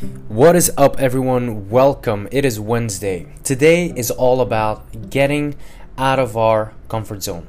What 0.00 0.56
is 0.56 0.72
up, 0.78 0.98
everyone? 0.98 1.68
Welcome. 1.68 2.26
It 2.32 2.46
is 2.46 2.58
Wednesday. 2.58 3.26
Today 3.44 3.92
is 3.94 4.10
all 4.10 4.40
about 4.40 5.10
getting 5.10 5.56
out 5.98 6.18
of 6.18 6.38
our 6.38 6.72
comfort 6.88 7.22
zone. 7.22 7.46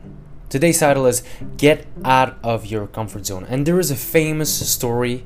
Today's 0.49 0.77
title 0.77 1.05
is 1.05 1.23
Get 1.55 1.87
Out 2.03 2.37
of 2.43 2.65
Your 2.65 2.87
Comfort 2.87 3.25
Zone. 3.25 3.45
And 3.47 3.65
there 3.65 3.79
is 3.79 3.89
a 3.89 3.95
famous 3.95 4.69
story 4.69 5.23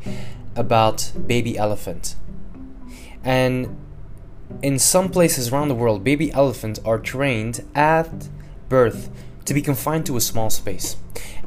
about 0.55 1.13
baby 1.25 1.57
elephant. 1.57 2.15
And 3.23 3.75
in 4.61 4.77
some 4.77 5.09
places 5.09 5.51
around 5.51 5.69
the 5.69 5.75
world, 5.75 6.03
baby 6.03 6.31
elephants 6.31 6.79
are 6.85 6.99
trained 6.99 7.67
at 7.73 8.29
birth 8.69 9.09
to 9.45 9.53
be 9.55 9.63
confined 9.63 10.05
to 10.05 10.15
a 10.15 10.21
small 10.21 10.51
space. 10.51 10.95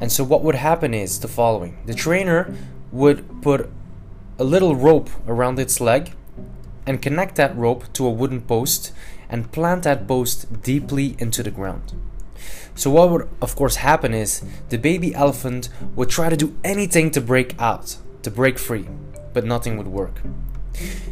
And 0.01 0.11
so, 0.11 0.25
what 0.25 0.43
would 0.43 0.55
happen 0.55 0.93
is 0.93 1.21
the 1.21 1.29
following 1.29 1.77
the 1.85 1.93
trainer 1.93 2.53
would 2.91 3.41
put 3.41 3.69
a 4.39 4.43
little 4.43 4.75
rope 4.75 5.09
around 5.27 5.59
its 5.59 5.81
leg 5.81 6.13
and 6.87 7.01
connect 7.01 7.35
that 7.35 7.55
rope 7.57 7.91
to 7.93 8.07
a 8.07 8.09
wooden 8.09 8.41
post 8.41 8.93
and 9.29 9.51
plant 9.51 9.83
that 9.83 10.07
post 10.07 10.63
deeply 10.63 11.17
into 11.19 11.43
the 11.43 11.51
ground. 11.51 11.93
So, 12.73 12.89
what 12.89 13.09
would 13.11 13.29
of 13.41 13.55
course 13.57 13.75
happen 13.75 14.13
is 14.13 14.41
the 14.69 14.77
baby 14.77 15.13
elephant 15.13 15.67
would 15.95 16.09
try 16.09 16.29
to 16.29 16.37
do 16.37 16.55
anything 16.63 17.11
to 17.11 17.21
break 17.21 17.53
out, 17.59 17.97
to 18.23 18.31
break 18.31 18.57
free, 18.57 18.87
but 19.33 19.43
nothing 19.43 19.77
would 19.77 19.87
work. 19.87 20.21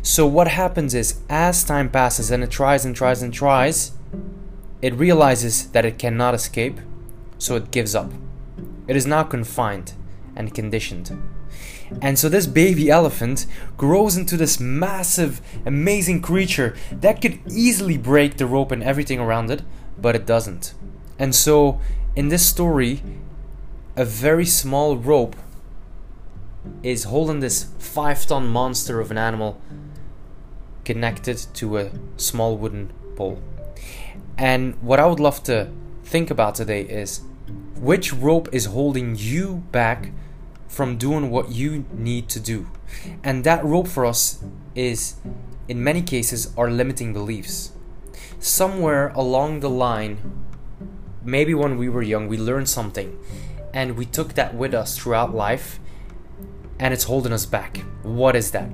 So, 0.02 0.26
what 0.26 0.48
happens 0.48 0.94
is 0.94 1.20
as 1.30 1.66
time 1.66 1.90
passes 1.90 2.32
and 2.32 2.44
it 2.44 2.50
tries 2.50 2.86
and 2.86 2.96
tries 2.96 3.22
and 3.22 3.34
tries, 3.34 3.92
it 4.82 4.94
realizes 4.94 5.68
that 5.72 5.86
it 5.86 6.00
cannot 6.00 6.34
escape, 6.34 6.80
so 7.38 7.58
it 7.58 7.72
gives 7.72 7.94
up. 7.94 8.14
It 8.88 8.96
is 8.96 9.06
now 9.06 9.24
confined 9.24 9.94
and 10.34 10.56
conditioned. 10.56 11.12
And 12.02 12.20
so 12.20 12.30
this 12.30 12.48
baby 12.48 12.90
elephant 12.90 13.46
grows 13.78 14.18
into 14.18 14.38
this 14.38 14.60
massive, 14.60 15.42
amazing 15.66 16.22
creature 16.22 16.76
that 16.92 17.22
could 17.22 17.40
easily 17.50 17.98
break 17.98 18.38
the 18.38 18.46
rope 18.46 18.72
and 18.72 18.84
everything 18.84 19.20
around 19.20 19.50
it, 19.50 19.62
but 19.98 20.16
it 20.16 20.26
doesn't. 20.26 20.74
And 21.18 21.34
so 21.34 21.80
in 22.16 22.30
this 22.30 22.46
story, 22.46 23.02
a 23.96 24.06
very 24.06 24.46
small 24.46 24.98
rope 24.98 25.36
is 26.84 27.06
holding 27.06 27.40
this 27.40 27.68
five 27.80 28.26
ton 28.26 28.48
monster 28.48 29.00
of 29.00 29.12
an 29.12 29.18
animal 29.18 29.62
connected 30.84 31.38
to 31.54 31.78
a 31.78 31.92
small 32.18 32.58
wooden 32.58 32.92
pole. 33.16 33.42
And 34.38 34.76
what 34.82 35.00
I 35.00 35.06
would 35.06 35.20
love 35.20 35.44
to 35.44 35.70
think 36.04 36.30
about 36.30 36.56
today 36.56 36.82
is 36.82 37.22
which 37.76 38.14
rope 38.14 38.48
is 38.52 38.66
holding 38.66 39.16
you 39.18 39.64
back 39.72 40.12
from 40.68 40.98
doing 40.98 41.30
what 41.30 41.52
you 41.52 41.86
need 41.94 42.30
to 42.30 42.40
do. 42.40 42.68
And 43.24 43.44
that 43.44 43.64
rope 43.64 43.88
for 43.88 44.06
us 44.06 44.44
is, 44.76 45.16
in 45.68 45.84
many 45.84 46.02
cases, 46.02 46.54
our 46.58 46.70
limiting 46.70 47.14
beliefs. 47.14 47.72
Somewhere 48.40 49.10
along 49.10 49.62
the 49.62 49.70
line, 49.70 50.46
maybe 51.24 51.54
when 51.54 51.78
we 51.78 51.90
were 51.90 52.02
young, 52.02 52.28
we 52.28 52.38
learned 52.38 52.70
something 52.70 53.18
and 53.74 53.98
we 53.98 54.06
took 54.06 54.34
that 54.34 54.56
with 54.56 54.74
us 54.74 54.98
throughout 54.98 55.34
life 55.34 55.80
and 56.80 56.94
it's 56.94 57.06
holding 57.06 57.34
us 57.34 57.46
back. 57.46 57.78
What 58.04 58.36
is 58.36 58.52
that? 58.52 58.70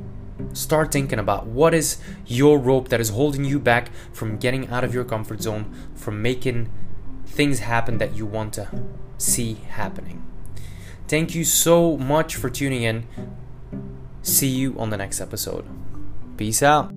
Start 0.53 0.91
thinking 0.91 1.19
about 1.19 1.45
what 1.47 1.73
is 1.73 1.97
your 2.25 2.59
rope 2.59 2.89
that 2.89 2.99
is 2.99 3.09
holding 3.09 3.45
you 3.45 3.59
back 3.59 3.89
from 4.11 4.37
getting 4.37 4.67
out 4.67 4.83
of 4.83 4.93
your 4.93 5.03
comfort 5.03 5.41
zone, 5.41 5.73
from 5.95 6.21
making 6.21 6.69
things 7.25 7.59
happen 7.59 7.97
that 7.99 8.15
you 8.15 8.25
want 8.25 8.53
to 8.53 8.67
see 9.17 9.55
happening. 9.69 10.23
Thank 11.07 11.35
you 11.35 11.43
so 11.43 11.97
much 11.97 12.35
for 12.35 12.49
tuning 12.49 12.83
in. 12.83 13.07
See 14.21 14.47
you 14.47 14.75
on 14.79 14.89
the 14.89 14.97
next 14.97 15.19
episode. 15.19 15.65
Peace 16.37 16.63
out. 16.63 16.91